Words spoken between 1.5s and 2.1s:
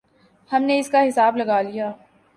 لیا۔